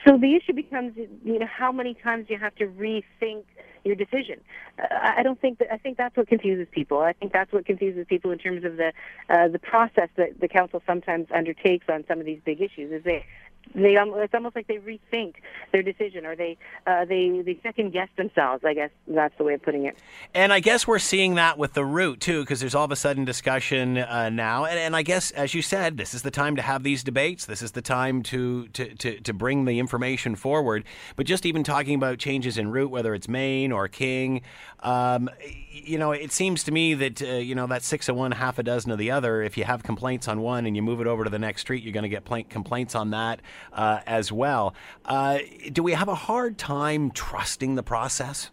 so 0.06 0.18
the 0.18 0.36
issue 0.36 0.54
becomes, 0.54 0.96
you 0.96 1.40
know, 1.40 1.48
how 1.48 1.72
many 1.72 1.94
times 1.96 2.28
you 2.30 2.38
have 2.38 2.56
to 2.56 2.68
rethink 2.68 3.44
your 3.84 3.96
decision. 3.96 4.40
Uh, 4.80 4.86
I 5.18 5.24
don't 5.24 5.40
think 5.40 5.60
that. 5.60 5.68
I 5.72 5.78
think 5.78 5.98
that's 5.98 6.16
what 6.16 6.28
confuses 6.28 6.68
people. 6.72 7.00
I 7.00 7.14
think 7.14 7.34
that's 7.34 7.52
what 7.52 7.66
confuses 7.66 8.06
people 8.08 8.32
in 8.32 8.38
terms 8.38 8.64
of 8.64 8.78
the 8.78 8.94
uh, 9.30 9.50
the 9.50 9.60
process 9.60 10.10
that 10.16 10.40
the 10.40 10.48
council 10.48 10.82
sometimes 10.86 11.28
undertakes 11.36 11.86
on 11.90 12.06
some 12.08 12.20
of 12.20 12.26
these 12.26 12.40
big 12.46 12.62
issues. 12.62 12.92
Is 12.92 13.04
they 13.04 13.26
they 13.76 13.98
it's 13.98 14.34
almost 14.34 14.56
like 14.56 14.68
they 14.68 14.78
rethink 14.78 15.36
their 15.72 15.82
decision 15.82 16.26
or 16.26 16.36
they 16.36 16.58
uh, 16.86 17.06
they 17.06 17.42
they 17.42 17.60
second 17.64 17.92
guess 17.92 18.10
themselves. 18.16 18.64
I 18.64 18.74
guess 18.74 18.92
that's 19.08 19.36
the 19.38 19.44
way 19.44 19.56
of 19.56 19.62
putting 19.62 19.86
it. 19.86 19.98
And 20.34 20.54
I 20.54 20.60
guess 20.60 20.88
we're 20.88 21.00
seeing 21.00 21.36
that 21.36 21.58
with 21.58 21.74
the 21.74 21.86
route 21.86 22.20
too, 22.20 22.42
because 22.42 22.60
there's 22.60 22.76
all 22.76 22.86
of 22.86 22.92
a 22.92 22.96
sudden 22.96 23.26
discussion 23.26 23.98
uh, 23.98 24.30
now. 24.30 24.66
And, 24.66 24.78
and 24.78 24.96
I 24.96 25.02
guess, 25.02 25.32
as 25.32 25.54
you 25.54 25.62
said, 25.62 25.98
this 25.98 26.14
is 26.14 26.22
the 26.22 26.32
time 26.32 26.56
to 26.56 26.62
have 26.62 26.84
these 26.84 27.04
debates. 27.04 27.46
This 27.46 27.62
is 27.62 27.72
the 27.72 27.82
time 27.82 28.24
to, 28.24 28.68
to 28.70 28.94
to 28.96 29.20
to 29.20 29.34
bring 29.34 29.66
the 29.66 29.80
information 29.80 30.36
forward. 30.36 30.84
But 31.16 31.26
just 31.26 31.46
even 31.46 31.64
talking 31.64 31.96
about 31.96 32.20
changes 32.20 32.58
in 32.58 32.70
route, 32.72 32.92
whether 32.92 33.14
it's 33.14 33.28
Main 33.28 33.72
or 33.72 33.88
King, 33.88 34.42
um, 34.82 35.30
you 35.72 35.98
know, 35.98 36.12
it 36.12 36.32
seems 36.32 36.64
to 36.66 36.72
me 36.72 36.94
that 36.94 37.22
uh, 37.22 37.26
you 37.26 37.56
know 37.56 37.68
that 37.68 37.84
six 37.84 38.10
of 38.10 38.16
one, 38.16 38.32
half 38.34 38.60
a 38.60 38.64
dozen 38.64 38.92
of 38.92 38.98
the 38.98 39.12
other. 39.12 39.42
If 39.42 39.58
you 39.58 39.64
have 39.64 39.84
complaints 39.84 40.28
on 40.28 40.42
one 40.42 40.66
and 40.66 40.76
you 40.76 40.82
move 40.82 41.02
it 41.02 41.08
over 41.08 41.24
to 41.24 41.30
the 41.30 41.40
next 41.40 41.62
street, 41.62 41.84
you're 41.84 41.94
going 41.94 42.04
to 42.04 42.10
get 42.10 42.26
pl- 42.26 42.44
complaints 42.44 42.96
on 42.96 43.12
that 43.12 43.42
uh, 43.72 44.00
as 44.06 44.32
well. 44.32 44.76
Uh, 45.06 45.40
do 45.72 45.84
we 45.84 45.94
have 45.94 46.08
a 46.08 46.16
hard 46.16 46.58
time 46.58 47.12
trusting 47.12 47.76
the 47.76 47.84
process? 47.84 48.52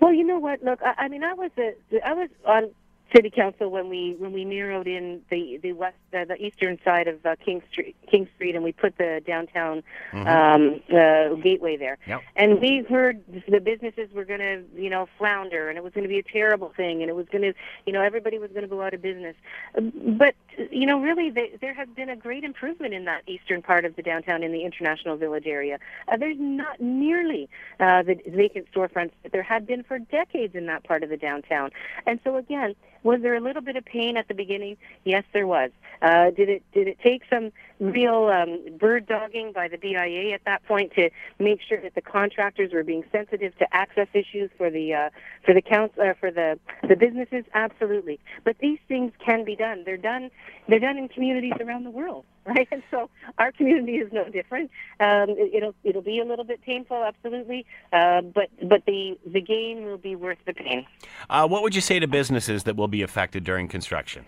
Well, 0.00 0.12
you 0.12 0.24
know 0.24 0.38
what? 0.38 0.62
Look, 0.62 0.80
I, 0.82 1.04
I 1.04 1.08
mean, 1.08 1.24
I 1.24 1.34
was 1.34 1.50
a, 1.58 1.74
I 2.06 2.12
was 2.12 2.28
on 2.46 2.70
city 3.14 3.30
council 3.30 3.70
when 3.70 3.88
we 3.88 4.16
when 4.18 4.32
we 4.32 4.44
narrowed 4.44 4.86
in 4.86 5.22
the 5.30 5.58
the 5.62 5.72
west 5.72 5.96
uh, 6.14 6.24
the 6.24 6.36
eastern 6.36 6.78
side 6.84 7.08
of 7.08 7.24
uh, 7.24 7.36
King 7.44 7.62
Street 7.70 7.96
King 8.10 8.28
Street 8.34 8.54
and 8.54 8.64
we 8.64 8.72
put 8.72 8.96
the 8.98 9.22
downtown 9.26 9.82
mm-hmm. 10.12 10.26
um, 10.26 10.80
uh, 10.92 11.34
gateway 11.42 11.76
there. 11.76 11.98
Yep. 12.06 12.20
And 12.36 12.60
we 12.60 12.84
heard 12.88 13.22
the 13.48 13.60
businesses 13.60 14.12
were 14.12 14.24
going 14.24 14.40
to 14.40 14.62
you 14.74 14.90
know 14.90 15.08
flounder 15.18 15.68
and 15.68 15.78
it 15.78 15.84
was 15.84 15.92
going 15.92 16.04
to 16.04 16.08
be 16.08 16.18
a 16.18 16.22
terrible 16.22 16.72
thing 16.76 17.02
and 17.02 17.10
it 17.10 17.16
was 17.16 17.26
going 17.30 17.42
to 17.42 17.52
you 17.86 17.92
know 17.92 18.02
everybody 18.02 18.38
was 18.38 18.50
going 18.50 18.62
to 18.62 18.68
go 18.68 18.82
out 18.82 18.94
of 18.94 19.02
business. 19.02 19.36
But 19.74 20.34
you 20.70 20.86
know 20.86 21.00
really 21.00 21.30
they, 21.30 21.56
there 21.60 21.74
has 21.74 21.88
been 21.96 22.08
a 22.08 22.16
great 22.16 22.44
improvement 22.44 22.94
in 22.94 23.04
that 23.06 23.22
eastern 23.26 23.62
part 23.62 23.84
of 23.84 23.96
the 23.96 24.02
downtown 24.02 24.42
in 24.42 24.52
the 24.52 24.64
International 24.64 25.16
Village 25.16 25.46
area. 25.46 25.78
Uh, 26.08 26.16
there's 26.16 26.38
not 26.38 26.80
nearly 26.80 27.48
uh, 27.80 28.02
the 28.02 28.16
vacant 28.28 28.66
storefronts 28.72 29.12
that 29.22 29.32
there 29.32 29.42
had 29.42 29.66
been 29.66 29.82
for 29.82 29.98
decades 29.98 30.54
in 30.54 30.66
that 30.66 30.84
part 30.84 31.02
of 31.02 31.10
the 31.10 31.16
downtown. 31.16 31.70
And 32.06 32.20
so 32.24 32.36
again 32.36 32.74
was 33.06 33.22
there 33.22 33.36
a 33.36 33.40
little 33.40 33.62
bit 33.62 33.76
of 33.76 33.84
pain 33.84 34.16
at 34.16 34.26
the 34.26 34.34
beginning? 34.34 34.76
Yes, 35.04 35.22
there 35.32 35.46
was. 35.46 35.70
Uh, 36.02 36.05
did 36.30 36.48
it 36.48 36.62
did 36.72 36.88
it 36.88 36.98
take 37.02 37.22
some 37.30 37.52
real 37.80 38.28
um, 38.28 38.76
bird 38.78 39.06
dogging 39.06 39.52
by 39.52 39.68
the 39.68 39.76
BIA 39.76 40.32
at 40.32 40.42
that 40.44 40.64
point 40.66 40.92
to 40.94 41.10
make 41.38 41.60
sure 41.66 41.80
that 41.80 41.94
the 41.94 42.00
contractors 42.00 42.72
were 42.72 42.84
being 42.84 43.04
sensitive 43.12 43.56
to 43.58 43.66
access 43.74 44.08
issues 44.14 44.50
for 44.56 44.70
the 44.70 44.94
uh, 44.94 45.10
for 45.44 45.54
the 45.54 45.62
council 45.62 46.02
uh, 46.02 46.14
for 46.18 46.30
the 46.30 46.58
the 46.88 46.96
businesses? 46.96 47.44
Absolutely. 47.54 48.18
But 48.44 48.56
these 48.58 48.78
things 48.88 49.12
can 49.24 49.44
be 49.44 49.56
done. 49.56 49.82
They're 49.84 49.96
done. 49.96 50.30
They're 50.68 50.80
done 50.80 50.98
in 50.98 51.08
communities 51.08 51.52
around 51.60 51.84
the 51.84 51.90
world, 51.90 52.24
right? 52.46 52.68
And 52.70 52.82
so 52.90 53.10
our 53.38 53.52
community 53.52 53.96
is 53.96 54.12
no 54.12 54.28
different. 54.28 54.70
Um, 55.00 55.30
it, 55.30 55.62
will 55.62 55.74
it'll 55.84 56.02
be 56.02 56.20
a 56.20 56.24
little 56.24 56.44
bit 56.44 56.62
painful, 56.62 57.02
absolutely. 57.04 57.66
Uh, 57.92 58.22
but 58.22 58.48
but 58.62 58.84
the 58.86 59.18
the 59.26 59.40
gain 59.40 59.84
will 59.84 59.98
be 59.98 60.16
worth 60.16 60.38
the 60.46 60.54
pain. 60.54 60.86
Uh, 61.28 61.46
what 61.46 61.62
would 61.62 61.74
you 61.74 61.80
say 61.80 61.98
to 61.98 62.06
businesses 62.06 62.64
that 62.64 62.76
will 62.76 62.88
be 62.88 63.02
affected 63.02 63.44
during 63.44 63.68
construction? 63.68 64.24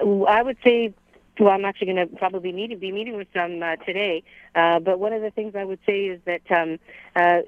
I 0.00 0.42
would 0.42 0.56
say 0.64 0.94
well, 1.38 1.50
I'm 1.50 1.64
actually 1.64 1.92
going 1.92 2.08
to 2.08 2.16
probably 2.16 2.52
meet, 2.52 2.78
be 2.78 2.92
meeting 2.92 3.16
with 3.16 3.28
some 3.34 3.62
uh, 3.62 3.76
today. 3.76 4.22
Uh, 4.54 4.78
but 4.80 4.98
one 4.98 5.12
of 5.12 5.22
the 5.22 5.30
things 5.30 5.54
I 5.56 5.64
would 5.64 5.78
say 5.86 6.06
is 6.06 6.20
that 6.26 6.42
um, 6.50 6.78
uh, 7.16 7.40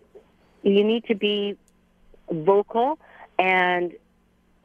you 0.62 0.82
need 0.84 1.04
to 1.04 1.14
be 1.14 1.56
vocal 2.30 2.98
and 3.38 3.92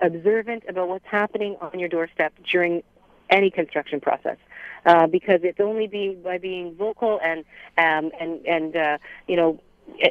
observant 0.01 0.63
about 0.69 0.87
what's 0.87 1.05
happening 1.05 1.57
on 1.61 1.77
your 1.79 1.89
doorstep 1.89 2.33
during 2.49 2.83
any 3.29 3.51
construction 3.51 3.99
process. 3.99 4.37
Uh, 4.85 5.07
because 5.07 5.41
it's 5.43 5.59
only 5.59 5.87
being 5.87 6.21
by 6.21 6.37
being 6.37 6.73
vocal 6.75 7.19
and 7.21 7.43
um, 7.77 8.11
and 8.17 8.45
and 8.45 8.77
uh, 8.77 8.97
you 9.27 9.35
know 9.35 9.59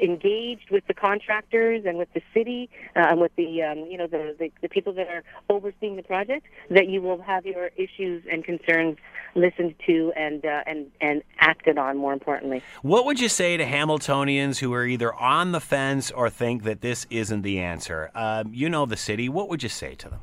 engaged 0.03 0.71
with 0.71 0.87
the 0.87 0.95
contractors 0.95 1.85
and 1.87 1.99
with 1.99 2.13
the 2.15 2.23
city 2.35 2.69
uh, 2.97 3.07
and 3.11 3.21
with 3.21 3.35
the 3.37 3.63
um, 3.63 3.79
you 3.91 3.97
know 3.97 4.07
the, 4.07 4.35
the, 4.39 4.51
the 4.63 4.69
people 4.69 4.93
that 4.93 5.09
are 5.09 5.23
overseeing 5.49 5.97
the 5.97 6.03
project 6.03 6.47
that 6.71 6.89
you 6.89 7.01
will 7.03 7.21
have 7.21 7.47
your 7.47 7.71
issues 7.77 8.23
and 8.31 8.45
concerns 8.45 8.97
listened 9.35 9.75
to 9.87 10.13
and 10.17 10.45
uh, 10.45 10.63
and 10.67 10.91
and 11.01 11.23
acted 11.39 11.79
on 11.79 11.97
more 11.97 12.13
importantly. 12.13 12.63
What 12.83 13.05
would 13.05 13.21
you 13.21 13.29
say 13.29 13.57
to 13.57 13.65
hamiltonians 13.65 14.59
who 14.59 14.73
are 14.75 14.85
either 14.85 15.15
on 15.15 15.53
the 15.53 15.61
fence 15.61 16.11
or 16.11 16.31
think 16.31 16.65
that 16.65 16.81
this 16.81 17.07
isn't 17.11 17.43
the 17.43 17.59
answer? 17.61 18.11
Um, 18.15 18.53
you 18.53 18.69
know 18.69 18.87
the 18.87 18.97
city. 18.97 19.29
What 19.29 19.49
would 19.49 19.63
you 19.63 19.69
say 19.69 19.95
to 19.95 20.09
them? 20.09 20.21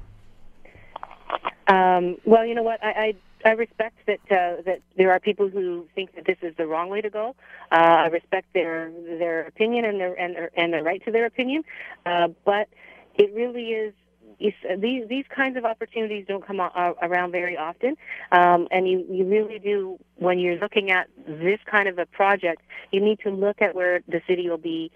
Um, 1.67 2.17
well 2.25 2.45
you 2.45 2.55
know 2.55 2.63
what? 2.63 2.83
I, 2.83 3.15
I 3.45 3.51
respect 3.51 3.97
that 4.07 4.19
uh, 4.31 4.61
that 4.63 4.81
there 4.97 5.11
are 5.11 5.19
people 5.19 5.47
who 5.47 5.87
think 5.93 6.15
that 6.15 6.25
this 6.25 6.37
is 6.41 6.55
the 6.57 6.65
wrong 6.65 6.89
way 6.89 7.01
to 7.01 7.09
go. 7.11 7.35
Uh, 7.71 7.75
I 7.75 8.07
respect 8.07 8.47
their 8.53 8.91
their 9.19 9.45
opinion 9.45 9.85
and 9.85 9.99
their 9.99 10.19
and 10.19 10.35
their, 10.35 10.49
and 10.57 10.83
right 10.83 11.03
to 11.05 11.11
their 11.11 11.25
opinion, 11.25 11.63
uh, 12.05 12.29
but 12.43 12.67
it 13.13 13.31
really 13.33 13.69
is. 13.69 13.93
These 14.37 15.07
these 15.07 15.23
kinds 15.33 15.55
of 15.55 15.63
opportunities 15.63 16.25
don't 16.27 16.45
come 16.45 16.59
around 16.59 17.31
very 17.31 17.55
often, 17.55 17.95
um, 18.33 18.67
and 18.69 18.85
you, 18.85 19.05
you 19.09 19.23
really 19.23 19.59
do 19.59 19.97
when 20.17 20.39
you're 20.39 20.57
looking 20.57 20.91
at 20.91 21.07
this 21.25 21.59
kind 21.65 21.87
of 21.87 21.99
a 21.99 22.05
project. 22.05 22.61
You 22.91 22.99
need 22.99 23.19
to 23.21 23.29
look 23.29 23.61
at 23.61 23.75
where 23.75 24.01
the 24.09 24.21
city 24.27 24.49
will 24.49 24.57
be 24.57 24.91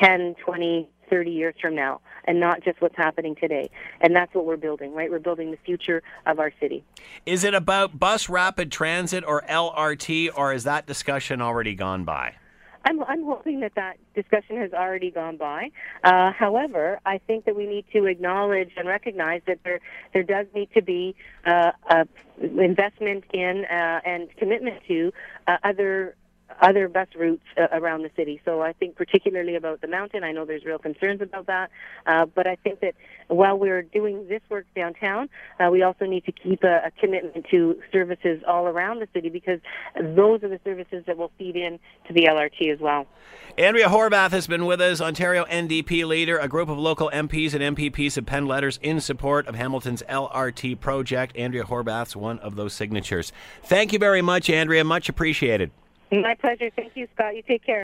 10, 0.00 0.36
20, 0.44 0.88
30 1.12 1.30
years 1.30 1.54
from 1.60 1.74
now 1.74 2.00
and 2.24 2.40
not 2.40 2.64
just 2.64 2.80
what's 2.80 2.96
happening 2.96 3.36
today. 3.38 3.68
And 4.00 4.16
that's 4.16 4.34
what 4.34 4.46
we're 4.46 4.56
building, 4.56 4.94
right? 4.94 5.10
We're 5.10 5.18
building 5.18 5.50
the 5.50 5.58
future 5.58 6.02
of 6.24 6.38
our 6.38 6.50
city. 6.58 6.82
Is 7.26 7.44
it 7.44 7.52
about 7.52 7.98
bus 7.98 8.30
rapid 8.30 8.72
transit 8.72 9.22
or 9.26 9.42
LRT, 9.42 10.30
or 10.34 10.54
is 10.54 10.64
that 10.64 10.86
discussion 10.86 11.42
already 11.42 11.74
gone 11.74 12.04
by? 12.04 12.36
I'm, 12.84 13.02
I'm 13.04 13.24
hoping 13.24 13.60
that 13.60 13.74
that 13.76 13.98
discussion 14.14 14.56
has 14.56 14.72
already 14.72 15.10
gone 15.10 15.36
by. 15.36 15.70
Uh, 16.02 16.32
however, 16.32 16.98
I 17.04 17.18
think 17.18 17.44
that 17.44 17.54
we 17.54 17.66
need 17.66 17.84
to 17.92 18.06
acknowledge 18.06 18.70
and 18.76 18.88
recognize 18.88 19.42
that 19.46 19.58
there 19.64 19.80
there 20.12 20.24
does 20.24 20.46
need 20.54 20.68
to 20.74 20.82
be 20.82 21.14
uh, 21.46 21.72
a 21.88 22.08
investment 22.40 23.24
in 23.32 23.66
uh, 23.66 24.00
and 24.04 24.34
commitment 24.36 24.82
to 24.88 25.12
uh, 25.46 25.58
other 25.62 26.16
other 26.60 26.88
bus 26.88 27.08
routes 27.16 27.42
uh, 27.56 27.66
around 27.72 28.02
the 28.02 28.10
city. 28.16 28.40
So 28.44 28.62
I 28.62 28.72
think 28.72 28.96
particularly 28.96 29.56
about 29.56 29.80
the 29.80 29.88
mountain, 29.88 30.24
I 30.24 30.32
know 30.32 30.44
there's 30.44 30.64
real 30.64 30.78
concerns 30.78 31.20
about 31.20 31.46
that. 31.46 31.70
Uh, 32.06 32.26
but 32.26 32.46
I 32.46 32.56
think 32.56 32.80
that 32.80 32.94
while 33.28 33.58
we're 33.58 33.82
doing 33.82 34.26
this 34.28 34.42
work 34.48 34.66
downtown, 34.74 35.28
uh, 35.58 35.70
we 35.70 35.82
also 35.82 36.04
need 36.04 36.24
to 36.24 36.32
keep 36.32 36.62
a, 36.64 36.82
a, 36.86 36.90
commitment 37.00 37.46
to 37.50 37.80
services 37.90 38.42
all 38.46 38.66
around 38.66 39.00
the 39.00 39.08
city 39.14 39.28
because 39.28 39.60
those 39.96 40.42
are 40.42 40.48
the 40.48 40.60
services 40.64 41.04
that 41.06 41.16
will 41.16 41.32
feed 41.38 41.56
in 41.56 41.78
to 42.06 42.12
the 42.12 42.24
LRT 42.24 42.72
as 42.72 42.80
well. 42.80 43.06
Andrea 43.58 43.88
Horwath 43.88 44.30
has 44.30 44.46
been 44.46 44.64
with 44.66 44.80
us, 44.80 45.00
Ontario 45.00 45.44
NDP 45.44 46.06
leader. 46.06 46.38
A 46.38 46.48
group 46.48 46.68
of 46.68 46.78
local 46.78 47.10
MPs 47.12 47.54
and 47.54 47.76
MPPs 47.76 48.14
have 48.16 48.26
penned 48.26 48.48
letters 48.48 48.78
in 48.82 49.00
support 49.00 49.46
of 49.46 49.54
Hamilton's 49.54 50.02
LRT 50.08 50.80
project. 50.80 51.36
Andrea 51.36 51.64
Horwath's 51.64 52.16
one 52.16 52.38
of 52.38 52.56
those 52.56 52.72
signatures. 52.72 53.32
Thank 53.62 53.92
you 53.92 53.98
very 53.98 54.22
much, 54.22 54.48
Andrea. 54.48 54.84
Much 54.84 55.08
appreciated. 55.08 55.70
My 56.12 56.34
pleasure. 56.34 56.70
Thank 56.76 56.92
you, 56.96 57.08
Scott. 57.14 57.34
You 57.36 57.42
take 57.42 57.64
care. 57.64 57.80